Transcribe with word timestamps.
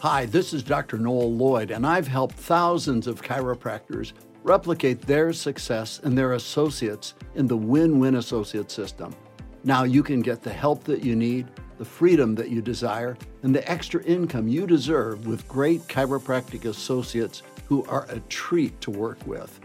Hi, 0.00 0.24
this 0.24 0.54
is 0.54 0.62
Dr. 0.62 0.96
Noel 0.96 1.30
Lloyd, 1.30 1.70
and 1.70 1.86
I've 1.86 2.08
helped 2.08 2.34
thousands 2.34 3.06
of 3.06 3.20
chiropractors 3.20 4.14
replicate 4.42 5.02
their 5.02 5.30
success 5.34 6.00
and 6.02 6.16
their 6.16 6.32
associates 6.32 7.12
in 7.34 7.46
the 7.46 7.58
win 7.58 7.98
win 7.98 8.14
associate 8.14 8.70
system. 8.70 9.14
Now 9.62 9.82
you 9.84 10.02
can 10.02 10.22
get 10.22 10.40
the 10.42 10.54
help 10.54 10.84
that 10.84 11.04
you 11.04 11.14
need, 11.14 11.48
the 11.76 11.84
freedom 11.84 12.34
that 12.36 12.48
you 12.48 12.62
desire, 12.62 13.14
and 13.42 13.54
the 13.54 13.70
extra 13.70 14.02
income 14.04 14.48
you 14.48 14.66
deserve 14.66 15.26
with 15.26 15.46
great 15.46 15.82
chiropractic 15.82 16.64
associates 16.64 17.42
who 17.66 17.84
are 17.84 18.06
a 18.08 18.20
treat 18.20 18.80
to 18.80 18.90
work 18.90 19.18
with. 19.26 19.60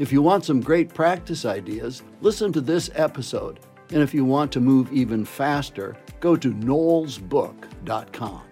If 0.00 0.10
you 0.10 0.22
want 0.22 0.44
some 0.44 0.60
great 0.60 0.92
practice 0.92 1.44
ideas, 1.44 2.02
listen 2.20 2.52
to 2.54 2.60
this 2.60 2.90
episode. 2.96 3.60
And 3.90 4.02
if 4.02 4.12
you 4.12 4.24
want 4.24 4.50
to 4.54 4.60
move 4.60 4.92
even 4.92 5.24
faster, 5.24 5.96
go 6.18 6.34
to 6.34 6.52
noelsbook.com. 6.52 8.47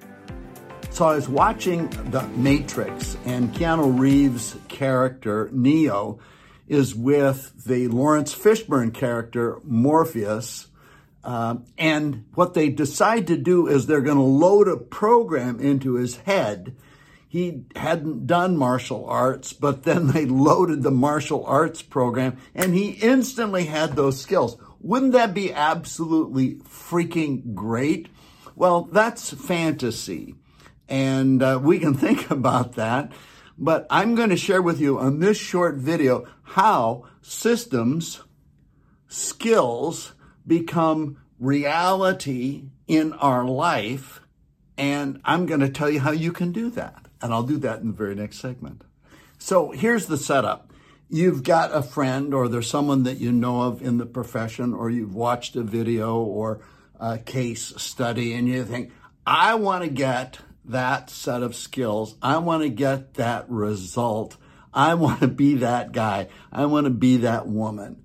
So 0.96 1.04
I 1.04 1.16
was 1.16 1.28
watching 1.28 1.90
The 2.10 2.22
Matrix, 2.22 3.18
and 3.26 3.52
Keanu 3.52 3.98
Reeves' 3.98 4.56
character, 4.68 5.50
Neo, 5.52 6.20
is 6.68 6.94
with 6.94 7.52
the 7.66 7.88
Laurence 7.88 8.34
Fishburne 8.34 8.94
character, 8.94 9.60
Morpheus. 9.62 10.68
Uh, 11.22 11.56
and 11.76 12.24
what 12.32 12.54
they 12.54 12.70
decide 12.70 13.26
to 13.26 13.36
do 13.36 13.66
is 13.66 13.84
they're 13.84 14.00
going 14.00 14.16
to 14.16 14.22
load 14.22 14.68
a 14.68 14.78
program 14.78 15.60
into 15.60 15.96
his 15.96 16.16
head. 16.16 16.74
He 17.28 17.64
hadn't 17.76 18.26
done 18.26 18.56
martial 18.56 19.04
arts, 19.04 19.52
but 19.52 19.82
then 19.82 20.06
they 20.06 20.24
loaded 20.24 20.82
the 20.82 20.90
martial 20.90 21.44
arts 21.44 21.82
program, 21.82 22.38
and 22.54 22.74
he 22.74 22.92
instantly 22.92 23.66
had 23.66 23.96
those 23.96 24.18
skills. 24.18 24.56
Wouldn't 24.80 25.12
that 25.12 25.34
be 25.34 25.52
absolutely 25.52 26.54
freaking 26.54 27.52
great? 27.52 28.08
Well, 28.54 28.84
that's 28.84 29.34
fantasy. 29.34 30.36
And 30.88 31.42
uh, 31.42 31.60
we 31.62 31.78
can 31.78 31.94
think 32.06 32.30
about 32.30 32.74
that. 32.74 33.12
But 33.58 33.86
I'm 33.88 34.14
going 34.14 34.30
to 34.30 34.36
share 34.36 34.60
with 34.60 34.80
you 34.80 34.98
on 34.98 35.20
this 35.20 35.38
short 35.38 35.76
video 35.76 36.26
how 36.42 37.04
systems, 37.22 38.22
skills 39.08 40.12
become 40.46 41.18
reality 41.38 42.64
in 42.86 43.12
our 43.14 43.44
life. 43.44 44.20
And 44.76 45.20
I'm 45.24 45.46
going 45.46 45.60
to 45.60 45.70
tell 45.70 45.90
you 45.90 46.00
how 46.00 46.10
you 46.10 46.32
can 46.32 46.52
do 46.52 46.70
that. 46.70 47.06
And 47.22 47.32
I'll 47.32 47.42
do 47.42 47.56
that 47.58 47.80
in 47.80 47.88
the 47.88 47.92
very 47.94 48.14
next 48.14 48.38
segment. 48.38 48.82
So 49.38 49.70
here's 49.70 50.06
the 50.06 50.18
setup. 50.18 50.72
You've 51.08 51.42
got 51.42 51.74
a 51.74 51.82
friend 51.82 52.34
or 52.34 52.48
there's 52.48 52.68
someone 52.68 53.04
that 53.04 53.18
you 53.18 53.32
know 53.32 53.62
of 53.62 53.80
in 53.80 53.98
the 53.98 54.06
profession 54.06 54.74
or 54.74 54.90
you've 54.90 55.14
watched 55.14 55.56
a 55.56 55.62
video 55.62 56.16
or 56.16 56.60
a 56.98 57.18
case 57.18 57.72
study 57.76 58.34
and 58.34 58.48
you 58.48 58.64
think, 58.64 58.92
I 59.26 59.54
want 59.54 59.84
to 59.84 59.90
get 59.90 60.38
that 60.68 61.10
set 61.10 61.42
of 61.42 61.54
skills. 61.54 62.16
I 62.20 62.38
want 62.38 62.62
to 62.62 62.68
get 62.68 63.14
that 63.14 63.48
result. 63.48 64.36
I 64.72 64.94
want 64.94 65.20
to 65.20 65.28
be 65.28 65.54
that 65.56 65.92
guy. 65.92 66.28
I 66.52 66.66
want 66.66 66.84
to 66.84 66.90
be 66.90 67.18
that 67.18 67.46
woman. 67.46 68.04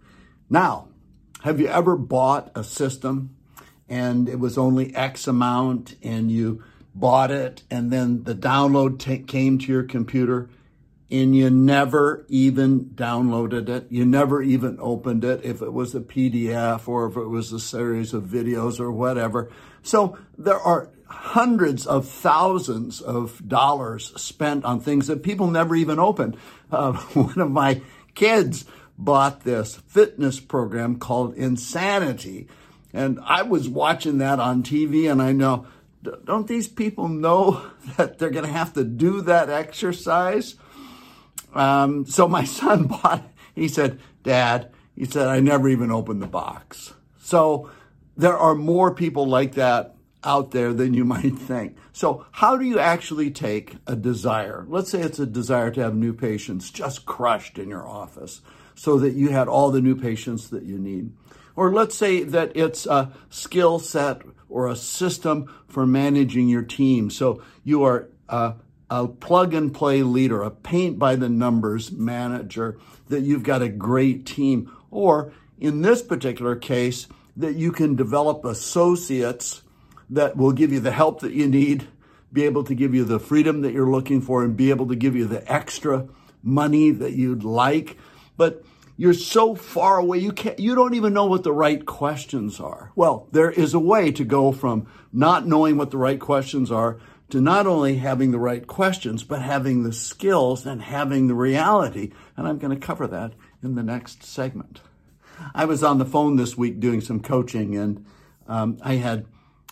Now, 0.49 0.89
have 1.41 1.59
you 1.59 1.67
ever 1.67 1.95
bought 1.95 2.51
a 2.55 2.63
system 2.63 3.35
and 3.89 4.29
it 4.29 4.39
was 4.39 4.57
only 4.57 4.95
X 4.95 5.27
amount 5.27 5.95
and 6.01 6.31
you 6.31 6.63
bought 6.93 7.31
it 7.31 7.63
and 7.71 7.91
then 7.91 8.23
the 8.23 8.35
download 8.35 8.99
t- 8.99 9.19
came 9.19 9.57
to 9.57 9.71
your 9.71 9.83
computer 9.83 10.49
and 11.11 11.35
you 11.35 11.49
never 11.49 12.25
even 12.29 12.85
downloaded 12.85 13.67
it. 13.67 13.87
You 13.89 14.05
never 14.05 14.41
even 14.41 14.77
opened 14.79 15.25
it 15.25 15.43
if 15.43 15.61
it 15.61 15.73
was 15.73 15.93
a 15.93 15.99
PDF 15.99 16.87
or 16.87 17.07
if 17.07 17.17
it 17.17 17.27
was 17.27 17.51
a 17.51 17.59
series 17.59 18.13
of 18.13 18.23
videos 18.23 18.79
or 18.79 18.91
whatever. 18.91 19.51
So 19.83 20.17
there 20.37 20.59
are 20.59 20.89
hundreds 21.07 21.85
of 21.85 22.07
thousands 22.07 23.01
of 23.01 23.45
dollars 23.45 24.13
spent 24.21 24.63
on 24.63 24.79
things 24.79 25.07
that 25.07 25.21
people 25.21 25.47
never 25.47 25.75
even 25.75 25.99
opened. 25.99 26.37
Uh, 26.71 26.93
one 27.13 27.39
of 27.39 27.51
my 27.51 27.81
kids 28.15 28.63
bought 28.97 29.41
this 29.41 29.75
fitness 29.75 30.39
program 30.39 30.97
called 30.97 31.35
Insanity. 31.35 32.47
And 32.93 33.19
I 33.23 33.41
was 33.41 33.67
watching 33.67 34.19
that 34.19 34.39
on 34.39 34.63
TV 34.63 35.11
and 35.11 35.21
I 35.21 35.33
know, 35.33 35.65
don't 36.23 36.47
these 36.47 36.69
people 36.69 37.09
know 37.09 37.65
that 37.97 38.17
they're 38.17 38.29
going 38.29 38.45
to 38.45 38.51
have 38.51 38.73
to 38.73 38.85
do 38.85 39.21
that 39.23 39.49
exercise? 39.49 40.55
Um, 41.53 42.05
so 42.05 42.27
my 42.27 42.43
son 42.59 42.87
bought, 42.87 43.23
he 43.55 43.67
said, 43.67 43.99
Dad, 44.23 44.71
he 44.95 45.05
said, 45.05 45.27
I 45.27 45.39
never 45.39 45.69
even 45.69 45.91
opened 45.91 46.21
the 46.21 46.27
box. 46.27 46.93
So 47.19 47.69
there 48.17 48.37
are 48.37 48.55
more 48.55 48.93
people 48.93 49.25
like 49.25 49.53
that 49.53 49.95
out 50.23 50.51
there 50.51 50.73
than 50.73 50.93
you 50.93 51.05
might 51.15 51.37
think. 51.37 51.77
So, 51.93 52.25
how 52.31 52.57
do 52.57 52.65
you 52.65 52.79
actually 52.79 53.31
take 53.31 53.75
a 53.85 53.95
desire? 53.95 54.65
Let's 54.67 54.89
say 54.89 55.01
it's 55.01 55.19
a 55.19 55.25
desire 55.25 55.71
to 55.71 55.81
have 55.81 55.95
new 55.95 56.13
patients 56.13 56.71
just 56.71 57.05
crushed 57.05 57.57
in 57.57 57.69
your 57.69 57.87
office 57.87 58.41
so 58.75 58.97
that 58.99 59.13
you 59.13 59.29
had 59.29 59.47
all 59.47 59.71
the 59.71 59.81
new 59.81 59.95
patients 59.95 60.49
that 60.49 60.63
you 60.63 60.79
need. 60.79 61.11
Or 61.55 61.73
let's 61.73 61.95
say 61.95 62.23
that 62.23 62.53
it's 62.55 62.85
a 62.85 63.11
skill 63.29 63.77
set 63.77 64.21
or 64.49 64.67
a 64.67 64.75
system 64.75 65.53
for 65.67 65.85
managing 65.85 66.47
your 66.47 66.63
team. 66.63 67.09
So 67.09 67.43
you 67.63 67.83
are 67.83 68.09
a, 68.29 68.55
a 68.91 69.07
plug 69.07 69.53
and 69.53 69.73
play 69.73 70.03
leader, 70.03 70.41
a 70.41 70.51
paint 70.51 70.99
by 70.99 71.15
the 71.15 71.29
numbers 71.29 71.93
manager, 71.93 72.77
that 73.07 73.21
you've 73.21 73.41
got 73.41 73.61
a 73.61 73.69
great 73.69 74.25
team. 74.25 74.69
Or 74.91 75.31
in 75.57 75.81
this 75.81 76.01
particular 76.01 76.57
case, 76.57 77.07
that 77.37 77.55
you 77.55 77.71
can 77.71 77.95
develop 77.95 78.43
associates 78.43 79.63
that 80.09 80.35
will 80.35 80.51
give 80.51 80.73
you 80.73 80.81
the 80.81 80.91
help 80.91 81.21
that 81.21 81.31
you 81.31 81.47
need, 81.47 81.87
be 82.33 82.43
able 82.43 82.65
to 82.65 82.75
give 82.75 82.93
you 82.93 83.05
the 83.05 83.19
freedom 83.19 83.61
that 83.61 83.71
you're 83.71 83.89
looking 83.89 84.19
for, 84.19 84.43
and 84.43 84.57
be 84.57 84.69
able 84.71 84.89
to 84.89 84.95
give 84.97 85.15
you 85.15 85.25
the 85.25 85.49
extra 85.49 86.09
money 86.43 86.91
that 86.91 87.13
you'd 87.13 87.45
like. 87.45 87.97
But 88.35 88.65
you're 88.97 89.13
so 89.13 89.55
far 89.55 89.99
away, 89.99 90.17
you 90.17 90.33
can't, 90.33 90.59
you 90.59 90.75
don't 90.75 90.95
even 90.95 91.13
know 91.13 91.27
what 91.27 91.43
the 91.43 91.53
right 91.53 91.85
questions 91.85 92.59
are. 92.59 92.91
Well, 92.97 93.29
there 93.31 93.49
is 93.49 93.73
a 93.73 93.79
way 93.79 94.11
to 94.11 94.25
go 94.25 94.51
from 94.51 94.87
not 95.13 95.47
knowing 95.47 95.77
what 95.77 95.91
the 95.91 95.97
right 95.97 96.19
questions 96.19 96.69
are 96.71 96.99
to 97.31 97.41
not 97.41 97.65
only 97.65 97.97
having 97.97 98.31
the 98.31 98.39
right 98.39 98.67
questions, 98.67 99.23
but 99.23 99.41
having 99.41 99.83
the 99.83 99.93
skills 99.93 100.65
and 100.65 100.81
having 100.81 101.27
the 101.27 101.33
reality. 101.33 102.11
And 102.37 102.47
I'm 102.47 102.59
going 102.59 102.77
to 102.77 102.85
cover 102.85 103.07
that 103.07 103.33
in 103.63 103.75
the 103.75 103.83
next 103.83 104.23
segment. 104.23 104.81
I 105.55 105.65
was 105.65 105.83
on 105.83 105.97
the 105.97 106.05
phone 106.05 106.35
this 106.35 106.55
week 106.55 106.79
doing 106.79 107.01
some 107.01 107.19
coaching, 107.19 107.75
and 107.75 108.05
um, 108.47 108.77
I 108.83 108.95
had 108.95 109.25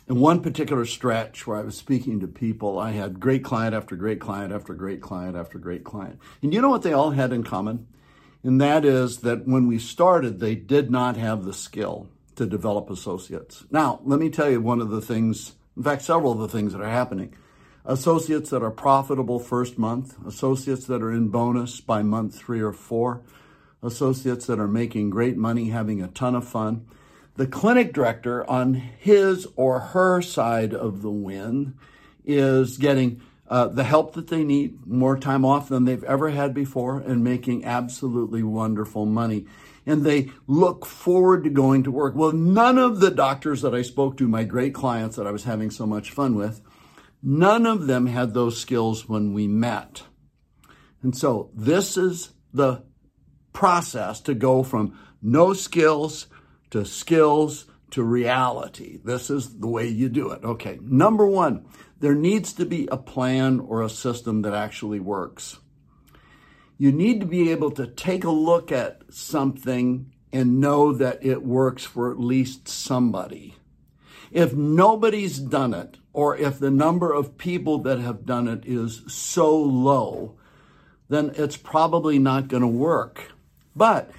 in 0.07 0.19
one 0.19 0.41
particular 0.41 0.85
stretch 0.85 1.45
where 1.45 1.57
I 1.57 1.61
was 1.61 1.77
speaking 1.77 2.19
to 2.21 2.27
people, 2.27 2.79
I 2.79 2.91
had 2.91 3.19
great 3.19 3.43
client 3.43 3.75
after 3.75 3.95
great 3.95 4.19
client 4.19 4.51
after 4.51 4.73
great 4.73 5.01
client 5.01 5.37
after 5.37 5.59
great 5.59 5.83
client. 5.83 6.19
And 6.41 6.53
you 6.53 6.61
know 6.61 6.69
what 6.69 6.81
they 6.81 6.93
all 6.93 7.11
had 7.11 7.31
in 7.31 7.43
common? 7.43 7.87
And 8.41 8.59
that 8.61 8.85
is 8.85 9.19
that 9.19 9.45
when 9.45 9.67
we 9.67 9.77
started, 9.77 10.39
they 10.39 10.55
did 10.55 10.89
not 10.89 11.17
have 11.17 11.43
the 11.43 11.53
skill 11.53 12.07
to 12.37 12.47
develop 12.47 12.89
associates. 12.89 13.65
Now, 13.69 13.99
let 14.03 14.19
me 14.19 14.29
tell 14.29 14.49
you 14.49 14.61
one 14.61 14.81
of 14.81 14.89
the 14.89 15.01
things, 15.01 15.55
in 15.75 15.83
fact, 15.83 16.01
several 16.01 16.31
of 16.31 16.39
the 16.39 16.47
things 16.47 16.71
that 16.71 16.81
are 16.81 16.89
happening. 16.89 17.35
Associates 17.85 18.49
that 18.49 18.63
are 18.63 18.71
profitable 18.71 19.39
first 19.39 19.77
month, 19.77 20.15
associates 20.25 20.85
that 20.85 21.01
are 21.01 21.11
in 21.11 21.29
bonus 21.29 21.79
by 21.79 22.03
month 22.03 22.35
three 22.35 22.61
or 22.61 22.73
four, 22.73 23.21
associates 23.81 24.45
that 24.47 24.59
are 24.59 24.67
making 24.67 25.09
great 25.09 25.37
money, 25.37 25.69
having 25.69 26.01
a 26.01 26.07
ton 26.07 26.35
of 26.35 26.47
fun 26.47 26.85
the 27.39 27.47
clinic 27.47 27.93
director 27.93 28.47
on 28.49 28.73
his 28.73 29.47
or 29.55 29.79
her 29.79 30.21
side 30.21 30.73
of 30.73 31.01
the 31.01 31.09
win 31.09 31.73
is 32.25 32.77
getting 32.77 33.21
uh, 33.47 33.69
the 33.69 33.85
help 33.85 34.13
that 34.15 34.27
they 34.27 34.43
need, 34.43 34.85
more 34.85 35.17
time 35.17 35.45
off 35.45 35.69
than 35.69 35.85
they've 35.85 36.03
ever 36.03 36.31
had 36.31 36.53
before, 36.53 36.99
and 36.99 37.23
making 37.23 37.63
absolutely 37.63 38.43
wonderful 38.43 39.05
money. 39.05 39.45
And 39.85 40.03
they 40.03 40.31
look 40.47 40.85
forward 40.85 41.45
to 41.45 41.49
going 41.49 41.83
to 41.83 41.91
work. 41.91 42.13
Well, 42.13 42.33
none 42.33 42.77
of 42.77 42.99
the 42.99 43.09
doctors 43.09 43.61
that 43.61 43.73
I 43.73 43.83
spoke 43.83 44.17
to, 44.17 44.27
my 44.27 44.43
great 44.43 44.73
clients 44.73 45.15
that 45.15 45.25
I 45.25 45.31
was 45.31 45.45
having 45.45 45.71
so 45.71 45.85
much 45.85 46.11
fun 46.11 46.35
with, 46.35 46.59
none 47.21 47.65
of 47.65 47.87
them 47.87 48.07
had 48.07 48.33
those 48.33 48.59
skills 48.59 49.07
when 49.07 49.33
we 49.33 49.47
met. 49.47 50.03
And 51.01 51.15
so 51.15 51.49
this 51.53 51.97
is 51.97 52.31
the 52.53 52.83
process 53.53 54.21
to 54.21 54.33
go 54.33 54.63
from 54.63 54.97
no 55.21 55.53
skills 55.53 56.27
to 56.71 56.85
skills 56.85 57.65
to 57.91 58.03
reality. 58.03 58.99
This 59.03 59.29
is 59.29 59.59
the 59.59 59.67
way 59.67 59.87
you 59.87 60.09
do 60.09 60.31
it. 60.31 60.43
Okay. 60.43 60.79
Number 60.81 61.25
one, 61.25 61.65
there 61.99 62.15
needs 62.15 62.53
to 62.53 62.65
be 62.65 62.87
a 62.91 62.97
plan 62.97 63.59
or 63.59 63.81
a 63.81 63.89
system 63.89 64.43
that 64.43 64.53
actually 64.53 64.99
works. 64.99 65.59
You 66.77 66.91
need 66.91 67.19
to 67.19 67.25
be 67.25 67.51
able 67.51 67.71
to 67.71 67.87
take 67.87 68.23
a 68.23 68.31
look 68.31 68.71
at 68.71 69.01
something 69.09 70.13
and 70.31 70.61
know 70.61 70.93
that 70.93 71.25
it 71.25 71.43
works 71.43 71.83
for 71.83 72.11
at 72.11 72.19
least 72.19 72.67
somebody. 72.67 73.55
If 74.31 74.53
nobody's 74.53 75.39
done 75.39 75.73
it, 75.73 75.97
or 76.13 76.37
if 76.37 76.59
the 76.59 76.71
number 76.71 77.13
of 77.13 77.37
people 77.37 77.79
that 77.79 77.99
have 77.99 78.25
done 78.25 78.47
it 78.47 78.63
is 78.65 79.01
so 79.07 79.55
low, 79.57 80.35
then 81.07 81.31
it's 81.35 81.57
probably 81.57 82.19
not 82.19 82.47
going 82.47 82.61
to 82.61 82.67
work. 82.67 83.31
But 83.75 84.11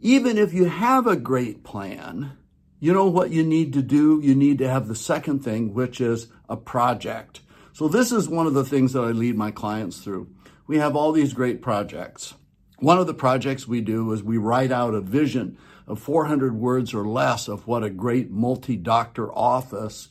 even 0.00 0.38
if 0.38 0.52
you 0.52 0.66
have 0.66 1.06
a 1.06 1.16
great 1.16 1.64
plan, 1.64 2.36
you 2.78 2.92
know 2.92 3.06
what 3.06 3.30
you 3.30 3.42
need 3.42 3.72
to 3.72 3.82
do? 3.82 4.20
You 4.22 4.34
need 4.34 4.58
to 4.58 4.68
have 4.68 4.86
the 4.86 4.94
second 4.94 5.42
thing, 5.42 5.72
which 5.72 6.00
is 6.00 6.28
a 6.48 6.56
project. 6.56 7.40
So, 7.72 7.88
this 7.88 8.12
is 8.12 8.28
one 8.28 8.46
of 8.46 8.54
the 8.54 8.64
things 8.64 8.92
that 8.92 9.02
I 9.02 9.10
lead 9.10 9.36
my 9.36 9.50
clients 9.50 9.98
through. 9.98 10.28
We 10.66 10.78
have 10.78 10.96
all 10.96 11.12
these 11.12 11.34
great 11.34 11.62
projects. 11.62 12.34
One 12.78 12.98
of 12.98 13.06
the 13.06 13.14
projects 13.14 13.66
we 13.66 13.80
do 13.80 14.12
is 14.12 14.22
we 14.22 14.36
write 14.36 14.70
out 14.70 14.94
a 14.94 15.00
vision 15.00 15.56
of 15.86 15.98
400 15.98 16.54
words 16.54 16.92
or 16.92 17.06
less 17.06 17.48
of 17.48 17.66
what 17.66 17.82
a 17.82 17.90
great 17.90 18.30
multi 18.30 18.76
doctor 18.76 19.32
office 19.32 20.08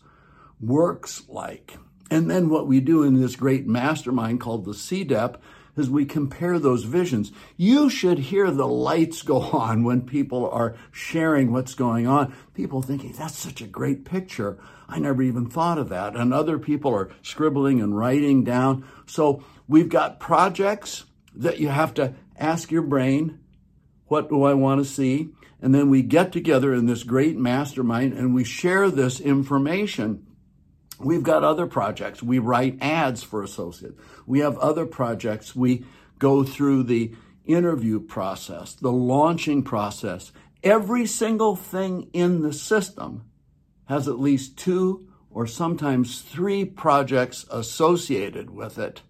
works 0.59 1.23
like. 1.27 1.77
And 2.09 2.29
then 2.29 2.50
what 2.50 2.67
we 2.67 2.79
do 2.79 3.03
in 3.03 3.19
this 3.19 3.35
great 3.35 3.67
mastermind 3.67 4.39
called 4.39 4.65
the 4.65 4.71
CDEP 4.71 5.35
is 5.75 5.89
we 5.89 6.06
compare 6.06 6.57
those 6.57 6.85
visions. 6.85 7.31
You 7.57 7.89
should 7.89 8.17
hear 8.17 8.50
the 8.50 8.67
lights 8.67 9.21
go 9.21 9.41
on 9.51 9.83
when 9.83 10.01
people 10.01 10.50
are 10.50 10.75
sharing 10.91 11.51
what's 11.51 11.75
going 11.75 12.07
on. 12.07 12.33
People 12.56 12.81
thinking, 12.81 13.12
that's 13.12 13.38
such 13.38 13.62
a 13.62 13.67
great 13.67 14.06
picture. 14.06 14.57
I 14.88 15.00
never 15.00 15.21
even 15.21 15.50
thought 15.50 15.77
of 15.77 15.89
that. 15.89 16.15
And 16.15 16.33
other 16.33 16.57
people 16.57 16.94
are 16.95 17.12
scribbling 17.21 17.81
and 17.81 17.95
writing 17.97 18.44
down. 18.44 18.85
So 19.06 19.44
we've 19.67 19.89
got 19.89 20.19
projects 20.19 21.06
that 21.35 21.59
you 21.59 21.67
have 21.67 21.94
to 21.95 22.13
ask 22.38 22.72
your 22.72 22.82
brain, 22.82 23.40
what 24.08 24.30
do 24.30 24.44
I 24.44 24.54
want 24.54 24.82
to 24.82 24.86
see? 24.86 25.30
And 25.62 25.74
then 25.74 25.90
we 25.90 26.02
get 26.02 26.32
together 26.32 26.74
in 26.74 26.86
this 26.86 27.04
great 27.04 27.38
mastermind 27.38 28.14
and 28.14 28.36
we 28.36 28.44
share 28.44 28.90
this 28.90 29.20
information 29.20 30.26
We've 31.00 31.24
got 31.24 31.44
other 31.44 31.68
projects. 31.68 32.24
We 32.24 32.40
write 32.40 32.78
ads 32.82 33.24
for 33.24 33.44
associates. 33.44 34.00
We 34.26 34.40
have 34.40 34.58
other 34.58 34.86
projects. 34.86 35.56
We 35.56 35.86
go 36.20 36.44
through 36.44 36.84
the 36.84 37.14
interview 37.46 38.00
process, 38.00 38.74
the 38.74 38.92
launching 38.92 39.64
process. 39.64 40.32
Every 40.64 41.06
single 41.06 41.56
thing 41.56 42.10
in 42.14 42.42
the 42.42 42.54
system 42.54 43.26
has 43.86 44.08
at 44.08 44.20
least 44.20 44.58
two 44.58 45.08
or 45.30 45.46
sometimes 45.46 46.22
three 46.22 46.64
projects 46.64 47.46
associated 47.52 48.50
with 48.50 48.78
it. 48.78 49.02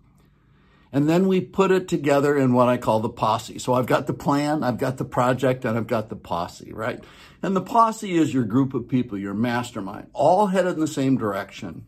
And 0.95 1.09
then 1.09 1.27
we 1.27 1.41
put 1.41 1.71
it 1.71 1.89
together 1.89 2.37
in 2.37 2.53
what 2.53 2.69
I 2.69 2.77
call 2.77 3.01
the 3.01 3.09
posse. 3.09 3.59
So 3.59 3.73
I've 3.73 3.85
got 3.85 4.07
the 4.07 4.13
plan, 4.13 4.63
I've 4.63 4.77
got 4.77 4.95
the 4.95 5.03
project, 5.03 5.65
and 5.65 5.77
I've 5.77 5.87
got 5.87 6.07
the 6.07 6.15
posse, 6.15 6.71
right? 6.71 7.03
And 7.43 7.53
the 7.53 7.59
posse 7.59 8.15
is 8.15 8.33
your 8.33 8.45
group 8.45 8.73
of 8.73 8.87
people, 8.87 9.17
your 9.17 9.33
mastermind, 9.33 10.07
all 10.13 10.47
headed 10.47 10.75
in 10.75 10.79
the 10.79 10.87
same 10.87 11.17
direction. 11.17 11.85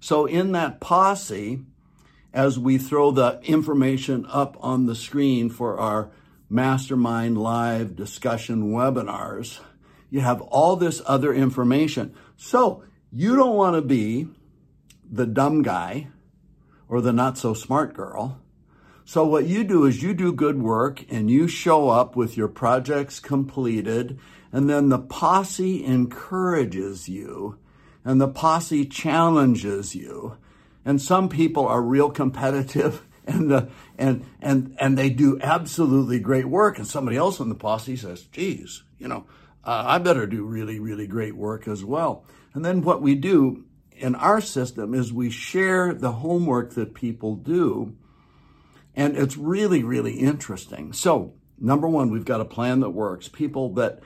So 0.00 0.24
in 0.24 0.52
that 0.52 0.80
posse, 0.80 1.60
as 2.32 2.58
we 2.58 2.78
throw 2.78 3.10
the 3.10 3.38
information 3.42 4.24
up 4.30 4.56
on 4.60 4.86
the 4.86 4.94
screen 4.94 5.50
for 5.50 5.78
our 5.78 6.10
mastermind 6.48 7.36
live 7.36 7.94
discussion 7.94 8.70
webinars, 8.70 9.60
you 10.08 10.20
have 10.20 10.40
all 10.40 10.76
this 10.76 11.02
other 11.04 11.34
information. 11.34 12.14
So 12.38 12.82
you 13.12 13.36
don't 13.36 13.56
want 13.56 13.76
to 13.76 13.82
be 13.82 14.26
the 15.04 15.26
dumb 15.26 15.60
guy 15.60 16.08
or 16.88 17.00
the 17.00 17.12
not 17.12 17.38
so 17.38 17.54
smart 17.54 17.94
girl. 17.94 18.40
So 19.04 19.24
what 19.24 19.46
you 19.46 19.62
do 19.62 19.84
is 19.84 20.02
you 20.02 20.14
do 20.14 20.32
good 20.32 20.60
work 20.60 21.04
and 21.08 21.30
you 21.30 21.46
show 21.46 21.90
up 21.90 22.16
with 22.16 22.36
your 22.36 22.48
projects 22.48 23.20
completed 23.20 24.18
and 24.52 24.68
then 24.70 24.88
the 24.88 24.98
posse 24.98 25.84
encourages 25.84 27.08
you 27.08 27.58
and 28.04 28.20
the 28.20 28.28
posse 28.28 28.86
challenges 28.86 29.94
you. 29.94 30.36
And 30.84 31.02
some 31.02 31.28
people 31.28 31.66
are 31.66 31.82
real 31.82 32.10
competitive 32.10 33.04
and 33.26 33.50
the, 33.50 33.68
and 33.98 34.24
and 34.40 34.76
and 34.78 34.96
they 34.96 35.10
do 35.10 35.38
absolutely 35.42 36.20
great 36.20 36.46
work 36.46 36.78
and 36.78 36.86
somebody 36.86 37.16
else 37.16 37.40
in 37.40 37.48
the 37.48 37.56
posse 37.56 37.96
says, 37.96 38.22
"Geez, 38.22 38.84
you 38.98 39.08
know, 39.08 39.26
uh, 39.64 39.82
I 39.84 39.98
better 39.98 40.26
do 40.26 40.44
really 40.44 40.78
really 40.78 41.08
great 41.08 41.36
work 41.36 41.66
as 41.66 41.84
well." 41.84 42.24
And 42.54 42.64
then 42.64 42.82
what 42.82 43.02
we 43.02 43.16
do 43.16 43.64
in 43.96 44.14
our 44.14 44.40
system 44.40 44.94
is 44.94 45.12
we 45.12 45.30
share 45.30 45.94
the 45.94 46.12
homework 46.12 46.74
that 46.74 46.94
people 46.94 47.34
do 47.34 47.96
and 48.96 49.16
it's 49.16 49.36
really, 49.36 49.84
really 49.84 50.14
interesting. 50.14 50.94
So, 50.94 51.34
number 51.60 51.86
one, 51.86 52.10
we've 52.10 52.24
got 52.24 52.40
a 52.40 52.46
plan 52.46 52.80
that 52.80 52.90
works. 52.90 53.28
People 53.28 53.74
that 53.74 54.00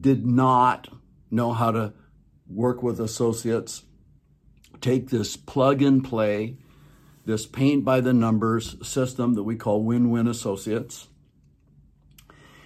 did 0.00 0.24
not 0.24 0.88
know 1.30 1.52
how 1.52 1.72
to 1.72 1.92
work 2.48 2.82
with 2.82 3.00
associates 3.00 3.82
take 4.80 5.10
this 5.10 5.36
plug 5.36 5.82
and 5.82 6.02
play, 6.02 6.56
this 7.26 7.44
paint 7.44 7.84
by 7.84 8.00
the 8.00 8.12
numbers 8.12 8.76
system 8.86 9.34
that 9.34 9.42
we 9.42 9.56
call 9.56 9.82
win 9.82 10.10
win 10.10 10.26
associates. 10.26 11.08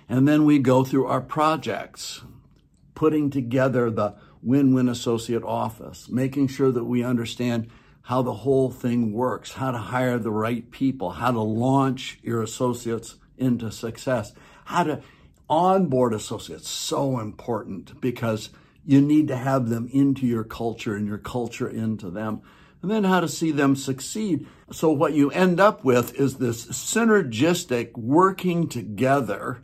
And 0.08 0.28
then 0.28 0.44
we 0.44 0.58
go 0.58 0.84
through 0.84 1.06
our 1.06 1.22
projects, 1.22 2.22
putting 2.94 3.30
together 3.30 3.90
the 3.90 4.14
win 4.44 4.74
win 4.74 4.88
associate 4.88 5.42
office, 5.42 6.08
making 6.08 6.48
sure 6.48 6.70
that 6.70 6.84
we 6.84 7.02
understand 7.02 7.68
how 8.02 8.20
the 8.20 8.34
whole 8.34 8.70
thing 8.70 9.12
works, 9.12 9.52
how 9.52 9.70
to 9.70 9.78
hire 9.78 10.18
the 10.18 10.30
right 10.30 10.70
people, 10.70 11.10
how 11.10 11.32
to 11.32 11.40
launch 11.40 12.18
your 12.22 12.42
associates 12.42 13.16
into 13.38 13.72
success, 13.72 14.32
how 14.66 14.84
to 14.84 15.02
onboard 15.48 16.12
associates. 16.12 16.68
So 16.68 17.18
important 17.18 18.00
because 18.00 18.50
you 18.84 19.00
need 19.00 19.28
to 19.28 19.36
have 19.36 19.68
them 19.68 19.88
into 19.92 20.26
your 20.26 20.44
culture 20.44 20.94
and 20.94 21.06
your 21.06 21.18
culture 21.18 21.68
into 21.68 22.10
them. 22.10 22.42
And 22.82 22.90
then 22.90 23.04
how 23.04 23.20
to 23.20 23.28
see 23.28 23.50
them 23.50 23.76
succeed. 23.76 24.46
So 24.70 24.90
what 24.90 25.14
you 25.14 25.30
end 25.30 25.58
up 25.58 25.84
with 25.84 26.14
is 26.20 26.36
this 26.36 26.66
synergistic 26.66 27.96
working 27.96 28.68
together. 28.68 29.62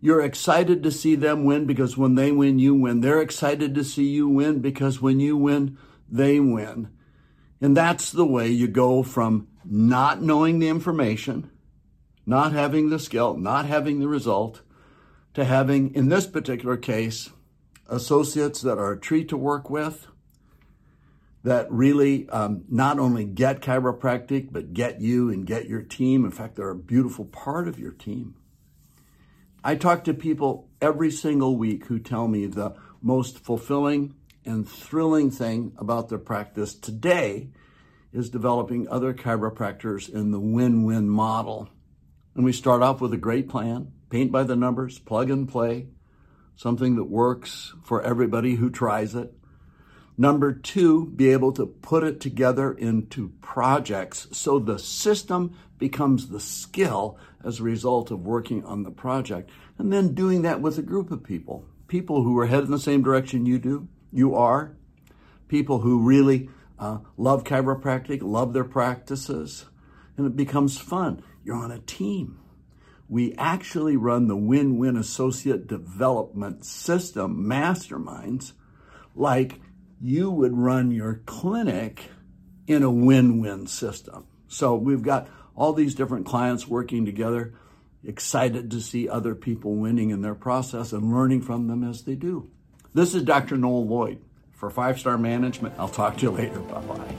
You're 0.00 0.22
excited 0.22 0.82
to 0.82 0.90
see 0.90 1.14
them 1.14 1.44
win 1.44 1.66
because 1.66 1.96
when 1.96 2.14
they 2.14 2.32
win, 2.32 2.58
you 2.58 2.74
win. 2.74 3.00
They're 3.00 3.20
excited 3.20 3.74
to 3.74 3.84
see 3.84 4.08
you 4.08 4.28
win 4.28 4.60
because 4.60 5.02
when 5.02 5.20
you 5.20 5.36
win, 5.36 5.76
they 6.08 6.40
win. 6.40 6.88
And 7.60 7.76
that's 7.76 8.10
the 8.10 8.24
way 8.24 8.48
you 8.48 8.66
go 8.66 9.02
from 9.02 9.48
not 9.64 10.22
knowing 10.22 10.58
the 10.58 10.68
information, 10.68 11.50
not 12.24 12.52
having 12.52 12.88
the 12.88 12.98
skill, 12.98 13.36
not 13.36 13.66
having 13.66 14.00
the 14.00 14.08
result, 14.08 14.62
to 15.34 15.44
having, 15.44 15.94
in 15.94 16.08
this 16.08 16.26
particular 16.26 16.78
case, 16.78 17.30
associates 17.88 18.62
that 18.62 18.78
are 18.78 18.92
a 18.92 19.00
treat 19.00 19.28
to 19.28 19.36
work 19.36 19.68
with, 19.68 20.06
that 21.42 21.70
really 21.70 22.28
um, 22.30 22.64
not 22.68 22.98
only 22.98 23.24
get 23.24 23.60
chiropractic, 23.60 24.48
but 24.50 24.72
get 24.72 25.00
you 25.00 25.30
and 25.30 25.46
get 25.46 25.68
your 25.68 25.82
team. 25.82 26.24
In 26.24 26.30
fact, 26.30 26.56
they're 26.56 26.70
a 26.70 26.74
beautiful 26.74 27.26
part 27.26 27.68
of 27.68 27.78
your 27.78 27.92
team. 27.92 28.34
I 29.62 29.74
talk 29.74 30.04
to 30.04 30.14
people 30.14 30.70
every 30.80 31.10
single 31.10 31.56
week 31.56 31.86
who 31.86 31.98
tell 31.98 32.28
me 32.28 32.46
the 32.46 32.74
most 33.02 33.38
fulfilling 33.38 34.14
and 34.44 34.66
thrilling 34.66 35.30
thing 35.30 35.72
about 35.76 36.08
their 36.08 36.18
practice 36.18 36.74
today 36.74 37.50
is 38.10 38.30
developing 38.30 38.88
other 38.88 39.12
chiropractors 39.12 40.08
in 40.08 40.30
the 40.30 40.40
win 40.40 40.84
win 40.84 41.10
model. 41.10 41.68
And 42.34 42.44
we 42.44 42.52
start 42.52 42.80
off 42.80 43.02
with 43.02 43.12
a 43.12 43.18
great 43.18 43.50
plan, 43.50 43.92
paint 44.08 44.32
by 44.32 44.44
the 44.44 44.56
numbers, 44.56 44.98
plug 44.98 45.30
and 45.30 45.46
play, 45.46 45.88
something 46.56 46.96
that 46.96 47.04
works 47.04 47.74
for 47.84 48.02
everybody 48.02 48.54
who 48.54 48.70
tries 48.70 49.14
it. 49.14 49.34
Number 50.20 50.52
two, 50.52 51.06
be 51.06 51.30
able 51.30 51.50
to 51.52 51.64
put 51.64 52.04
it 52.04 52.20
together 52.20 52.74
into 52.74 53.32
projects 53.40 54.28
so 54.32 54.58
the 54.58 54.78
system 54.78 55.56
becomes 55.78 56.28
the 56.28 56.40
skill 56.40 57.16
as 57.42 57.58
a 57.58 57.62
result 57.62 58.10
of 58.10 58.26
working 58.26 58.62
on 58.66 58.82
the 58.82 58.90
project. 58.90 59.48
And 59.78 59.90
then 59.90 60.12
doing 60.12 60.42
that 60.42 60.60
with 60.60 60.76
a 60.76 60.82
group 60.82 61.10
of 61.10 61.24
people, 61.24 61.64
people 61.88 62.22
who 62.22 62.38
are 62.38 62.44
headed 62.44 62.66
in 62.66 62.70
the 62.70 62.78
same 62.78 63.02
direction 63.02 63.46
you 63.46 63.58
do, 63.58 63.88
you 64.12 64.34
are, 64.34 64.76
people 65.48 65.78
who 65.78 66.06
really 66.06 66.50
uh, 66.78 66.98
love 67.16 67.42
chiropractic, 67.42 68.20
love 68.20 68.52
their 68.52 68.62
practices, 68.62 69.64
and 70.18 70.26
it 70.26 70.36
becomes 70.36 70.76
fun. 70.76 71.22
You're 71.42 71.56
on 71.56 71.70
a 71.70 71.78
team. 71.78 72.38
We 73.08 73.34
actually 73.36 73.96
run 73.96 74.28
the 74.28 74.36
win 74.36 74.76
win 74.76 74.98
associate 74.98 75.66
development 75.66 76.66
system 76.66 77.46
masterminds 77.46 78.52
like 79.14 79.60
you 80.00 80.30
would 80.30 80.56
run 80.56 80.90
your 80.90 81.20
clinic 81.26 82.10
in 82.66 82.82
a 82.82 82.90
win 82.90 83.40
win 83.40 83.66
system. 83.66 84.26
So 84.48 84.74
we've 84.74 85.02
got 85.02 85.28
all 85.54 85.72
these 85.72 85.94
different 85.94 86.26
clients 86.26 86.66
working 86.66 87.04
together, 87.04 87.54
excited 88.04 88.70
to 88.70 88.80
see 88.80 89.08
other 89.08 89.34
people 89.34 89.74
winning 89.74 90.10
in 90.10 90.22
their 90.22 90.34
process 90.34 90.92
and 90.92 91.12
learning 91.12 91.42
from 91.42 91.66
them 91.66 91.84
as 91.88 92.04
they 92.04 92.14
do. 92.14 92.50
This 92.94 93.14
is 93.14 93.22
Dr. 93.22 93.56
Noel 93.56 93.86
Lloyd. 93.86 94.22
For 94.52 94.68
Five 94.68 95.00
Star 95.00 95.16
Management, 95.16 95.74
I'll 95.78 95.88
talk 95.88 96.18
to 96.18 96.22
you 96.24 96.30
later. 96.32 96.58
Bye 96.58 96.82
bye. 96.82 97.14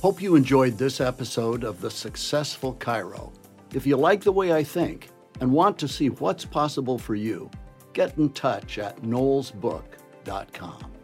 Hope 0.00 0.20
you 0.20 0.34
enjoyed 0.34 0.78
this 0.78 1.00
episode 1.00 1.62
of 1.62 1.80
The 1.80 1.92
Successful 1.92 2.74
Chiro. 2.74 3.32
If 3.72 3.86
you 3.86 3.96
like 3.96 4.22
the 4.22 4.32
way 4.32 4.52
I 4.52 4.64
think 4.64 5.10
and 5.40 5.52
want 5.52 5.78
to 5.78 5.86
see 5.86 6.10
what's 6.10 6.44
possible 6.44 6.98
for 6.98 7.14
you, 7.14 7.48
get 7.92 8.18
in 8.18 8.30
touch 8.30 8.78
at 8.78 9.00
com. 10.24 11.01